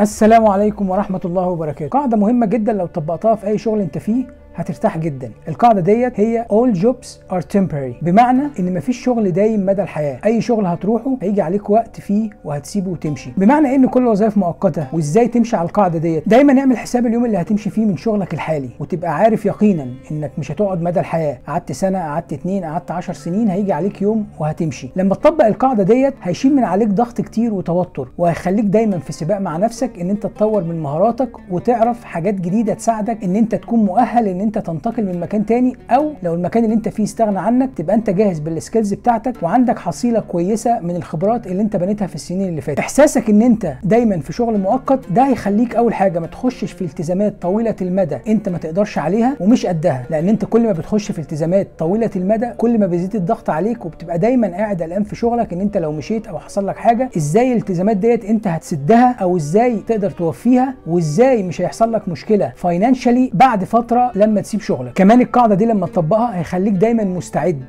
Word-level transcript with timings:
السلام 0.00 0.46
عليكم 0.46 0.90
ورحمة 0.90 1.20
الله 1.24 1.48
وبركاته. 1.48 1.88
قاعدة 1.88 2.16
مهمة 2.16 2.46
جدا 2.46 2.72
لو 2.72 2.86
طبقتها 2.86 3.34
في 3.34 3.46
أي 3.46 3.58
شغل 3.58 3.80
أنت 3.80 3.98
فيه. 3.98 4.26
هترتاح 4.54 4.98
جدا. 4.98 5.30
القاعدة 5.48 5.80
ديت 5.80 6.20
هي 6.20 6.46
all 6.52 6.76
jobs 6.78 7.34
are 7.34 7.42
temporary. 7.56 8.04
بمعنى 8.04 8.42
إن 8.58 8.74
مفيش 8.74 9.04
شغل 9.04 9.32
دايم 9.32 9.66
مدى 9.66 9.82
الحياة. 9.82 10.18
أي 10.24 10.40
شغل 10.40 10.66
هتروحه 10.66 11.16
هيجي 11.22 11.42
عليك 11.42 11.70
وقت 11.70 12.00
فيه 12.00 12.30
وهتسيبه 12.44 12.90
وتمشي. 12.90 13.30
بمعنى 13.36 13.74
إن 13.74 13.86
كل 13.86 14.02
الوظائف 14.02 14.36
مؤقتة 14.38 14.86
وإزاي 14.92 15.28
تمشي 15.28 15.56
على 15.56 15.68
القاعدة 15.68 15.98
ديت؟ 15.98 16.28
دايما 16.28 16.60
اعمل 16.60 16.76
حساب 16.78 17.06
اليوم 17.06 17.24
اللي 17.24 17.38
هتمشي 17.38 17.70
فيه 17.70 17.84
من 17.84 17.96
شغلك 17.96 18.34
الحالي 18.34 18.68
وتبقى 18.80 19.16
عارف 19.16 19.46
يقينا 19.46 19.86
إنك 20.10 20.30
مش 20.38 20.52
هتقعد 20.52 20.82
مدى 20.82 21.00
الحياة. 21.00 21.38
قعدت 21.46 21.72
سنة 21.72 21.98
قعدت 21.98 22.32
اتنين 22.32 22.64
قعدت 22.64 22.90
عشر 22.90 23.12
سنين 23.12 23.48
هيجي 23.48 23.72
عليك 23.72 24.02
يوم 24.02 24.26
وهتمشي. 24.38 24.88
لما 24.96 25.14
تطبق 25.14 25.44
القاعدة 25.46 25.82
ديت 25.82 26.14
هيشيل 26.22 26.56
من 26.56 26.64
عليك 26.64 26.88
ضغط 26.88 27.20
كتير 27.20 27.54
وتوتر 27.54 28.08
وهيخليك 28.18 28.64
دايما 28.64 28.98
في 28.98 29.12
سباق 29.12 29.38
مع 29.38 29.56
نفسك 29.56 29.90
إن 30.00 30.10
أنت 30.10 30.22
تطور 30.22 30.64
من 30.64 30.80
مهاراتك 30.82 31.30
وتعرف 31.50 32.04
حاجات 32.04 32.34
جديدة 32.34 32.74
تساعدك 32.74 33.24
إن 33.24 33.36
أنت 33.36 33.54
تكون 33.54 33.84
مؤهل 33.84 34.28
إن 34.28 34.40
انت 34.44 34.58
تنتقل 34.58 35.04
من 35.04 35.20
مكان 35.20 35.46
تاني 35.46 35.76
أو 35.90 36.12
لو 36.22 36.34
المكان 36.34 36.64
اللي 36.64 36.74
انت 36.74 36.88
فيه 36.88 37.04
استغنى 37.04 37.38
عنك 37.38 37.70
تبقى 37.76 37.96
انت 37.96 38.10
جاهز 38.10 38.38
بال 38.38 38.52
skills 38.52 38.94
بتاعتك 38.94 39.42
وعندك 39.42 39.78
حصيلة 39.78 40.20
كويسة 40.20 40.80
من 40.80 40.96
الخبرات 40.96 41.46
اللي 41.46 41.62
انت 41.62 41.76
بنيتها 41.76 42.06
في 42.06 42.14
السنين 42.14 42.48
اللي 42.48 42.60
فاتت. 42.60 42.78
احساسك 42.78 43.30
ان 43.30 43.42
انت 43.42 43.72
دايما 43.84 44.18
في 44.20 44.32
شغل 44.32 44.58
مؤقت 44.60 45.00
ده 45.10 45.22
هيخليك 45.28 45.76
أول 45.76 45.94
حاجة 45.94 46.18
ما 46.18 46.26
تخشش 46.26 46.72
في 46.72 46.82
التزامات 46.82 47.34
طويلة 47.42 47.74
المدى 47.82 48.18
انت 48.28 48.48
ما 48.48 48.58
تقدرش 48.58 48.98
عليها 48.98 49.36
ومش 49.40 49.66
قدها 49.66 50.04
لأن 50.10 50.28
انت 50.28 50.44
كل 50.44 50.62
ما 50.66 50.72
بتخش 50.72 51.12
في 51.12 51.18
التزامات 51.18 51.68
طويلة 51.78 52.10
المدى 52.16 52.46
كل 52.58 52.78
ما 52.78 52.86
بيزيد 52.86 53.14
الضغط 53.14 53.50
عليك 53.50 53.86
وبتبقى 53.86 54.18
دايما 54.18 54.48
قاعد 54.48 54.82
قلقان 54.82 55.04
في 55.04 55.16
شغلك 55.16 55.52
ان 55.52 55.60
انت 55.60 55.76
لو 55.76 55.92
مشيت 55.92 56.26
أو 56.26 56.38
حصل 56.38 56.66
لك 56.66 56.76
حاجة 56.76 57.10
إزاي 57.16 57.52
الالتزامات 57.52 57.96
ديت 57.96 58.24
انت 58.24 58.46
هتسدها 58.46 59.16
أو 59.22 59.36
إزاي 59.36 59.76
تقدر 59.86 60.10
توفيها 60.10 60.74
وازاي 60.86 61.42
مش 61.42 61.60
هيحصل 61.60 61.92
لك 61.92 62.08
مشكلة 62.08 62.52
فاينانشالي 62.56 63.30
بعد 63.34 63.64
فترة 63.64 64.10
لما 64.34 64.40
تسيب 64.42 64.60
شغلك. 64.60 64.92
كمان 64.92 65.20
القاعدة 65.20 65.54
دي 65.54 65.64
لما 65.64 65.86
تطبقها 65.86 66.38
هيخليك 66.38 66.72
دايما 66.74 67.04
مستعد. 67.04 67.64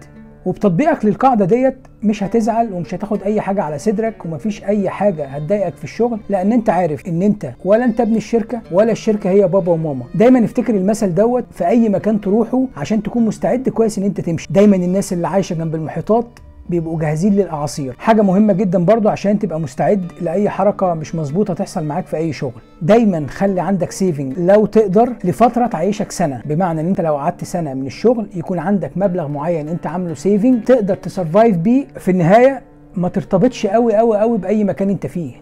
وبتطبيقك 0.46 1.06
للقاعدة 1.06 1.46
ديت 1.46 1.78
مش 2.04 2.24
هتزعل 2.24 2.74
ومش 2.74 2.94
هتاخد 2.94 3.22
أي 3.24 3.42
حاجة 3.42 3.64
على 3.64 3.78
صدرك 3.78 4.26
ومفيش 4.26 4.64
أي 4.64 4.90
حاجة 4.90 5.26
هتضايقك 5.26 5.76
في 5.76 5.84
الشغل 5.84 6.20
لأن 6.30 6.52
أنت 6.52 6.70
عارف 6.70 7.08
إن 7.08 7.22
أنت 7.22 7.52
ولا 7.66 7.86
أنت 7.86 8.02
ابن 8.02 8.16
الشركة 8.16 8.62
ولا 8.72 8.92
الشركة 8.92 9.30
هي 9.30 9.48
بابا 9.48 9.72
وماما. 9.72 10.04
دايما 10.16 10.46
افتكر 10.46 10.76
المثل 10.76 11.16
دوت 11.16 11.46
في 11.52 11.68
أي 11.68 11.90
مكان 11.90 12.22
تروحه 12.22 12.66
عشان 12.78 13.04
تكون 13.04 13.26
مستعد 13.26 13.70
كويس 13.70 13.98
إن 13.98 14.04
أنت 14.04 14.22
تمشي. 14.22 14.48
دايما 14.52 14.76
الناس 14.76 15.14
اللي 15.14 15.28
عايشة 15.28 15.54
جنب 15.54 15.76
المحيطات 15.76 16.26
بيبقوا 16.70 17.00
جاهزين 17.00 17.34
للأعاصير. 17.34 17.96
حاجة 18.00 18.22
مهمة 18.22 18.54
جدا 18.54 18.86
برضو 18.86 19.10
عشان 19.10 19.40
تبقى 19.40 19.60
مستعد 19.60 20.12
لأي 20.22 20.50
حركة 20.50 20.94
مش 20.94 21.16
مظبوطة 21.16 21.54
تحصل 21.54 21.84
معاك 21.84 22.06
في 22.06 22.18
أي 22.18 22.34
شغل. 22.34 22.62
دايما 22.82 23.26
خلي 23.28 23.62
عندك 23.62 23.92
saving 23.92 24.40
لو 24.40 24.66
تقدر 24.66 25.14
لفترة 25.24 25.68
تعيشك 25.68 26.12
سنة. 26.12 26.42
بمعنى 26.46 26.82
إن 26.82 26.88
أنت 26.88 27.02
لو 27.02 27.16
قعدت 27.16 27.44
سنة 27.44 27.74
من 27.74 27.86
الشغل 27.86 28.28
يكون 28.36 28.60
عندك 28.60 28.92
مبلغ 28.96 29.28
معين 29.28 29.70
أنت 29.70 29.88
عامله 29.88 30.14
saving 30.14 30.64
تقدر 30.64 30.96
ت 30.96 31.04
survive 31.04 31.58
بيه. 31.58 31.86
في 32.00 32.12
النهاية 32.12 32.62
ما 32.96 33.10
ترتبطش 33.10 33.66
قوي 33.68 33.96
قوي 33.96 34.18
قوي 34.18 34.38
بأي 34.38 34.64
مكان 34.64 34.90
أنت 34.90 35.08
فيه. 35.08 35.34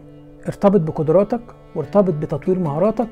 ارتبط 0.48 0.82
بقدراتك 0.82 1.42
وارتبط 1.76 2.14
بتطوير 2.14 2.60
مهاراتك 2.60 3.08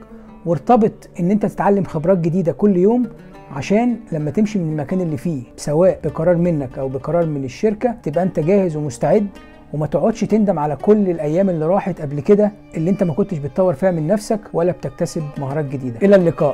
وارتبط 0.45 1.09
إن 1.19 1.31
أنت 1.31 1.45
تتعلم 1.45 1.83
خبرات 1.83 2.17
جديدة 2.17 2.51
كل 2.51 2.77
يوم 2.77 3.07
عشان 3.55 3.97
لما 4.11 4.31
تمشي 4.31 4.59
من 4.59 4.71
المكان 4.71 5.01
اللي 5.01 5.17
فيه 5.17 5.41
سواء 5.57 5.99
بقرار 6.03 6.35
منك 6.37 6.77
أو 6.77 6.89
بقرار 6.89 7.25
من 7.25 7.43
الشركة 7.43 7.95
تبقى 8.03 8.23
أنت 8.23 8.39
جاهز 8.39 8.75
ومستعد 8.75 9.27
وما 9.73 9.87
تقعدش 9.87 10.21
تندم 10.21 10.59
على 10.59 10.75
كل 10.75 11.09
الأيام 11.09 11.49
اللي 11.49 11.65
راحت 11.65 12.01
قبل 12.01 12.19
كده 12.19 12.51
اللي 12.77 12.89
أنت 12.89 13.03
ما 13.03 13.13
كنتش 13.13 13.37
بتطور 13.37 13.73
فيها 13.73 13.91
من 13.91 14.07
نفسك 14.07 14.39
ولا 14.53 14.71
بتكتسب 14.71 15.23
مهارات 15.37 15.65
جديدة. 15.65 15.99
إلى 16.03 16.15
اللقاء. 16.15 16.49